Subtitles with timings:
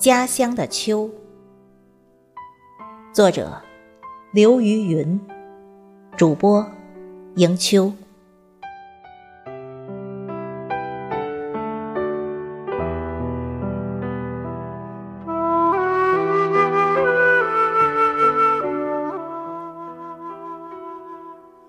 [0.00, 1.10] 家乡的秋，
[3.12, 3.60] 作者
[4.32, 5.20] 刘于云，
[6.16, 6.66] 主播
[7.36, 7.92] 迎秋。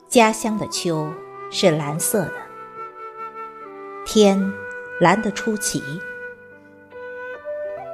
[0.08, 1.12] 家乡的秋
[1.50, 2.32] 是蓝色的，
[4.05, 4.54] 天
[5.02, 5.84] 蓝得出奇。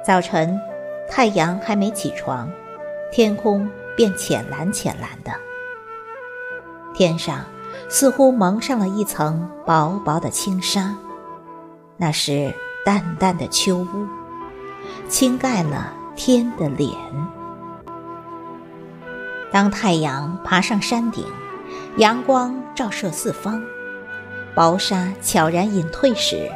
[0.08, 0.58] 早晨，
[1.06, 2.50] 太阳还没起床，
[3.12, 5.30] 天空便浅蓝浅蓝的，
[6.94, 7.44] 天上
[7.90, 10.96] 似乎蒙上了一层薄薄的轻纱，
[11.98, 12.50] 那是
[12.86, 14.06] 淡淡的秋雾，
[15.10, 16.90] 轻盖了天的脸。
[19.52, 21.22] 当太阳爬上山顶。
[21.98, 23.62] 阳光照射四方，
[24.54, 26.50] 薄纱悄然隐退时，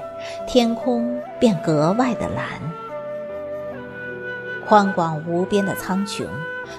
[0.48, 2.46] 天空便格外的蓝。
[4.72, 6.26] 宽广无边的苍穹，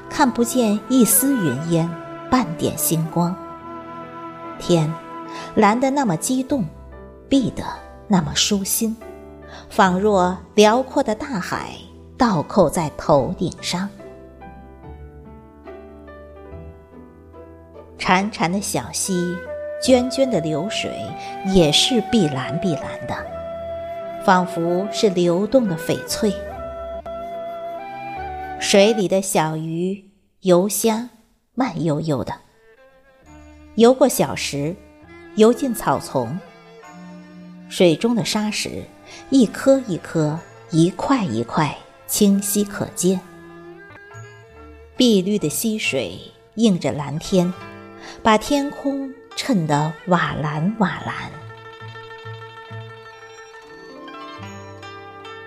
[0.10, 1.88] 看不见一丝云烟，
[2.28, 3.36] 半点星光。
[4.58, 4.92] 天
[5.54, 6.66] 蓝得那么激动，
[7.30, 7.64] 碧得
[8.08, 8.98] 那么舒心，
[9.70, 11.76] 仿若辽阔的大海
[12.18, 13.88] 倒扣在头顶上。
[18.00, 19.38] 潺潺的小溪，
[19.84, 20.92] 涓涓的流水，
[21.46, 23.16] 也是碧蓝碧蓝的，
[24.26, 26.34] 仿佛是流动的翡翠。
[28.74, 30.04] 水里的小鱼、
[30.42, 31.08] 游虾，
[31.54, 32.34] 慢悠悠的
[33.76, 34.76] 游过小石，
[35.36, 36.40] 游进草丛。
[37.70, 38.84] 水中的沙石，
[39.30, 40.40] 一颗一颗，
[40.72, 43.22] 一块一块，清晰可见。
[44.98, 46.20] 碧绿的溪水
[46.56, 47.54] 映着蓝天。
[48.24, 51.32] 把天空衬得瓦蓝瓦蓝。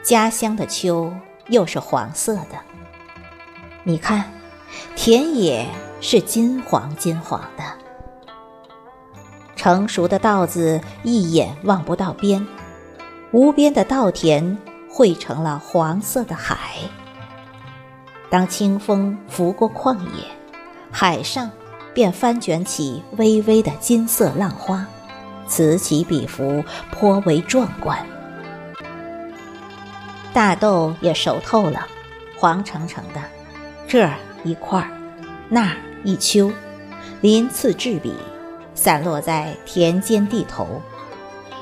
[0.04, 1.12] 家乡的秋
[1.48, 2.75] 又是黄色的，
[3.88, 4.24] 你看，
[4.96, 5.64] 田野
[6.00, 7.62] 是金黄金黄的。
[9.54, 12.44] 成熟的稻子一眼望不到边，
[13.30, 14.58] 无边的稻田
[14.90, 16.58] 汇成了黄色的海。
[18.28, 20.24] 当清风拂过旷野，
[20.90, 21.48] 海上。
[21.94, 24.86] 便翻卷起微微的金色浪花，
[25.46, 28.06] 此起彼伏，颇为壮观。
[30.34, 31.86] 大豆也熟透了，
[32.36, 33.22] 黄澄澄的，
[33.88, 34.90] 这儿一块儿，
[35.48, 36.50] 那一丘，
[37.20, 38.12] 鳞次栉比，
[38.74, 40.82] 散落在田间地头，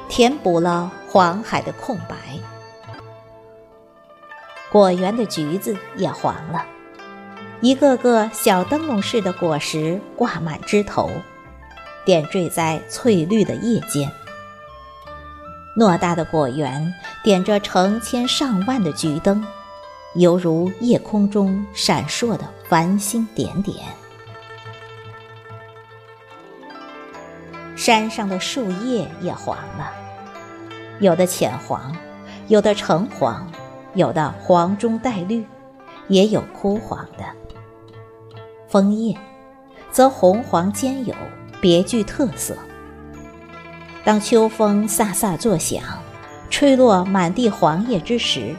[0.09, 2.17] 填补了黄海的空白。
[4.73, 6.65] 果园的橘子也黄了。
[7.61, 11.11] 一个个小灯笼似的果实挂满枝头，
[12.05, 14.11] 点缀在翠绿的叶间。
[15.77, 16.93] 偌大的果园
[17.23, 19.47] 点着成千上万的橘灯，
[20.15, 23.77] 犹如夜空中闪烁的繁星点点。
[27.75, 29.91] 山上的树叶也黄了，
[31.01, 31.95] 有的浅黄，
[32.47, 33.51] 有的橙黄，
[33.95, 35.45] 有的黄中带绿，
[36.07, 37.25] 也有枯黄的。
[38.69, 39.19] 枫叶，
[39.91, 41.15] 则红黄兼有，
[41.61, 42.57] 别具特色。
[44.05, 45.83] 当秋风飒飒作响，
[46.49, 48.55] 吹落满地黄叶之时，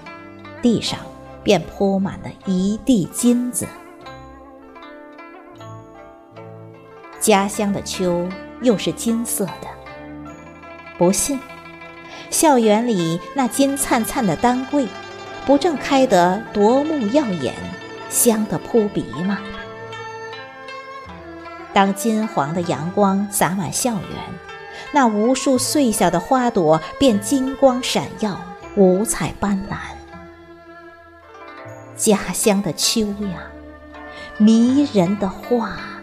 [0.61, 0.99] 地上
[1.45, 3.66] 便铺满了一地金子。
[7.22, 8.28] 家乡的秋
[8.61, 9.67] 又是金色的，
[10.97, 11.39] 不信，
[12.29, 14.88] 校园里那金灿灿的丹桂，
[15.45, 17.53] 不正开得夺目耀眼，
[18.09, 19.39] 香得扑鼻吗？
[21.73, 24.01] 当金黄的阳光洒满校园，
[24.91, 28.39] 那无数碎小的花朵便金光闪耀，
[28.75, 29.94] 五彩斑斓。
[31.95, 33.47] 家乡的秋呀，
[34.38, 35.94] 迷人的画。